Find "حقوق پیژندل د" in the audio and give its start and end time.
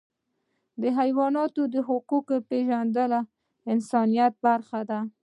1.89-3.27